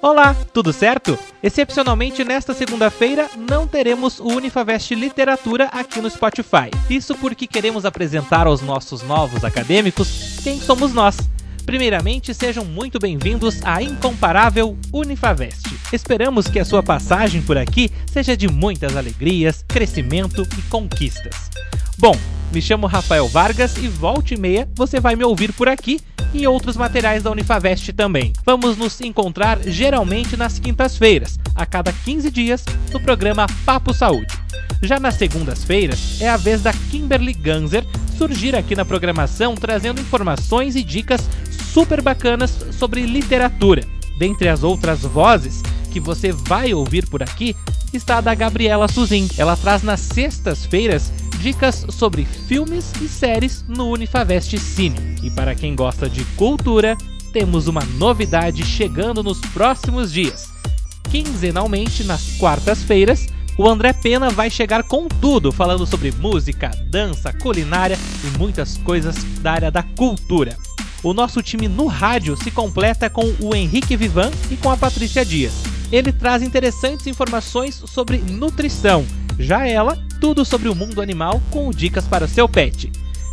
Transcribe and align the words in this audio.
Olá, 0.00 0.32
tudo 0.54 0.72
certo? 0.72 1.18
Excepcionalmente 1.42 2.22
nesta 2.22 2.54
segunda-feira 2.54 3.28
não 3.36 3.66
teremos 3.66 4.20
o 4.20 4.28
Unifavest 4.28 4.94
Literatura 4.94 5.64
aqui 5.72 6.00
no 6.00 6.08
Spotify. 6.08 6.70
Isso 6.88 7.16
porque 7.16 7.48
queremos 7.48 7.84
apresentar 7.84 8.46
aos 8.46 8.62
nossos 8.62 9.02
novos 9.02 9.42
acadêmicos 9.44 10.38
quem 10.44 10.60
somos 10.60 10.94
nós. 10.94 11.16
Primeiramente, 11.66 12.32
sejam 12.32 12.64
muito 12.64 13.00
bem-vindos 13.00 13.60
à 13.64 13.82
incomparável 13.82 14.78
Unifavest. 14.92 15.66
Esperamos 15.92 16.46
que 16.46 16.60
a 16.60 16.64
sua 16.64 16.82
passagem 16.82 17.42
por 17.42 17.58
aqui 17.58 17.90
seja 18.06 18.36
de 18.36 18.46
muitas 18.46 18.96
alegrias, 18.96 19.64
crescimento 19.66 20.46
e 20.56 20.62
conquistas. 20.70 21.50
Bom, 21.98 22.14
me 22.52 22.62
chamo 22.62 22.86
Rafael 22.86 23.26
Vargas 23.26 23.76
e 23.76 23.88
volte 23.88 24.34
e 24.34 24.38
meia 24.38 24.68
você 24.76 25.00
vai 25.00 25.16
me 25.16 25.24
ouvir 25.24 25.52
por 25.52 25.68
aqui 25.68 26.00
e 26.32 26.46
outros 26.46 26.76
materiais 26.76 27.22
da 27.22 27.30
Unifavest 27.30 27.92
também. 27.92 28.32
Vamos 28.44 28.76
nos 28.76 29.00
encontrar 29.00 29.58
geralmente 29.64 30.36
nas 30.36 30.58
quintas-feiras, 30.58 31.38
a 31.54 31.64
cada 31.64 31.92
15 31.92 32.30
dias, 32.30 32.64
no 32.92 33.00
programa 33.00 33.46
Papo 33.64 33.92
Saúde. 33.92 34.32
Já 34.82 35.00
nas 35.00 35.14
segundas-feiras, 35.14 36.20
é 36.20 36.28
a 36.28 36.36
vez 36.36 36.62
da 36.62 36.72
Kimberly 36.72 37.32
Ganzer 37.32 37.84
surgir 38.16 38.54
aqui 38.54 38.74
na 38.74 38.84
programação 38.84 39.54
trazendo 39.54 40.00
informações 40.00 40.76
e 40.76 40.82
dicas 40.82 41.20
super 41.72 42.02
bacanas 42.02 42.54
sobre 42.72 43.02
literatura. 43.02 43.84
Dentre 44.18 44.48
as 44.48 44.62
outras 44.62 45.02
vozes 45.02 45.62
que 45.92 46.00
você 46.00 46.32
vai 46.32 46.74
ouvir 46.74 47.06
por 47.06 47.22
aqui, 47.22 47.54
está 47.92 48.18
a 48.18 48.20
da 48.20 48.34
Gabriela 48.34 48.88
Suzin. 48.88 49.28
Ela 49.38 49.56
traz 49.56 49.82
nas 49.82 50.00
sextas-feiras 50.00 51.12
dicas 51.38 51.86
sobre 51.90 52.24
filmes 52.24 52.92
e 53.00 53.08
séries 53.08 53.64
no 53.68 53.90
Unifavest 53.90 54.58
Cine. 54.58 55.16
E 55.22 55.30
para 55.30 55.54
quem 55.54 55.74
gosta 55.74 56.08
de 56.08 56.24
cultura, 56.36 56.96
temos 57.32 57.68
uma 57.68 57.82
novidade 57.96 58.64
chegando 58.64 59.22
nos 59.22 59.40
próximos 59.40 60.12
dias. 60.12 60.48
Quinzenalmente, 61.10 62.04
nas 62.04 62.36
quartas-feiras, 62.38 63.26
o 63.56 63.68
André 63.68 63.92
Pena 63.92 64.30
vai 64.30 64.50
chegar 64.50 64.82
com 64.82 65.08
tudo, 65.08 65.50
falando 65.50 65.86
sobre 65.86 66.12
música, 66.12 66.70
dança, 66.86 67.32
culinária 67.32 67.98
e 68.24 68.38
muitas 68.38 68.76
coisas 68.78 69.16
da 69.40 69.52
área 69.52 69.70
da 69.70 69.82
cultura. 69.82 70.56
O 71.02 71.14
nosso 71.14 71.42
time 71.42 71.68
no 71.68 71.86
rádio 71.86 72.36
se 72.36 72.50
completa 72.50 73.08
com 73.08 73.34
o 73.40 73.54
Henrique 73.54 73.96
Vivan 73.96 74.30
e 74.50 74.56
com 74.56 74.70
a 74.70 74.76
Patrícia 74.76 75.24
Dias. 75.24 75.52
Ele 75.90 76.12
traz 76.12 76.42
interessantes 76.42 77.06
informações 77.06 77.82
sobre 77.86 78.18
nutrição. 78.18 79.06
Já 79.38 79.66
ela 79.66 79.96
tudo 80.20 80.44
sobre 80.44 80.68
o 80.68 80.74
mundo 80.74 81.00
animal 81.00 81.40
com 81.50 81.70
dicas 81.70 82.04
para 82.04 82.24
o 82.24 82.28
seu 82.28 82.48
pet. 82.48 82.90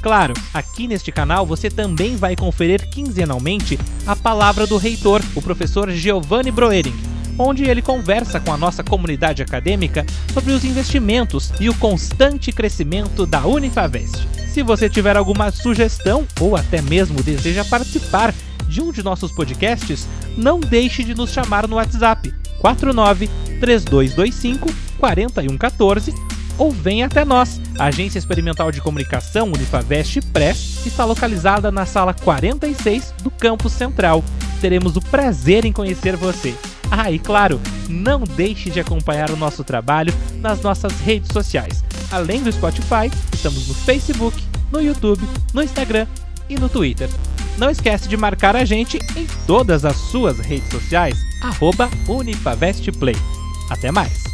Claro, 0.00 0.32
aqui 0.54 0.86
neste 0.86 1.10
canal 1.10 1.44
você 1.44 1.68
também 1.68 2.16
vai 2.16 2.36
conferir 2.36 2.88
quinzenalmente 2.88 3.78
a 4.06 4.14
palavra 4.14 4.66
do 4.66 4.76
reitor, 4.76 5.20
o 5.34 5.42
professor 5.42 5.90
Giovanni 5.90 6.52
Broering, 6.52 6.94
onde 7.36 7.64
ele 7.64 7.82
conversa 7.82 8.38
com 8.38 8.52
a 8.52 8.56
nossa 8.56 8.84
comunidade 8.84 9.42
acadêmica 9.42 10.06
sobre 10.32 10.52
os 10.52 10.64
investimentos 10.64 11.52
e 11.58 11.68
o 11.68 11.74
constante 11.74 12.52
crescimento 12.52 13.26
da 13.26 13.44
Unifavest. 13.44 14.26
Se 14.48 14.62
você 14.62 14.88
tiver 14.88 15.16
alguma 15.16 15.50
sugestão 15.50 16.26
ou 16.40 16.56
até 16.56 16.80
mesmo 16.80 17.22
deseja 17.22 17.64
participar 17.64 18.32
de 18.68 18.80
um 18.80 18.92
de 18.92 19.02
nossos 19.02 19.32
podcasts, 19.32 20.06
não 20.36 20.60
deixe 20.60 21.02
de 21.02 21.14
nos 21.14 21.32
chamar 21.32 21.66
no 21.66 21.76
WhatsApp 21.76 22.32
49 22.60 23.28
3225 23.60 24.87
4114 24.98 26.14
ou 26.58 26.72
venha 26.72 27.06
até 27.06 27.24
nós. 27.24 27.60
A 27.78 27.86
Agência 27.86 28.18
Experimental 28.18 28.70
de 28.72 28.80
Comunicação 28.80 29.46
Unifavest 29.52 30.20
Press 30.32 30.84
está 30.84 31.04
localizada 31.04 31.70
na 31.70 31.86
sala 31.86 32.12
46 32.12 33.14
do 33.22 33.30
campus 33.30 33.72
central. 33.72 34.24
Teremos 34.60 34.96
o 34.96 35.00
prazer 35.00 35.64
em 35.64 35.72
conhecer 35.72 36.16
você. 36.16 36.54
Ah, 36.90 37.10
e 37.12 37.18
claro, 37.18 37.60
não 37.88 38.24
deixe 38.24 38.70
de 38.70 38.80
acompanhar 38.80 39.30
o 39.30 39.36
nosso 39.36 39.62
trabalho 39.62 40.12
nas 40.40 40.60
nossas 40.62 40.98
redes 41.00 41.30
sociais. 41.32 41.84
Além 42.10 42.42
do 42.42 42.50
Spotify, 42.50 43.10
estamos 43.32 43.68
no 43.68 43.74
Facebook, 43.74 44.42
no 44.72 44.80
YouTube, 44.80 45.22
no 45.52 45.62
Instagram 45.62 46.06
e 46.48 46.58
no 46.58 46.68
Twitter. 46.68 47.08
Não 47.58 47.70
esquece 47.70 48.08
de 48.08 48.16
marcar 48.16 48.56
a 48.56 48.64
gente 48.64 48.98
em 49.16 49.26
todas 49.46 49.84
as 49.84 49.96
suas 49.96 50.38
redes 50.38 50.70
sociais, 50.70 51.18
arroba 51.42 51.90
Unifavestplay. 52.08 53.16
Até 53.70 53.90
mais! 53.90 54.27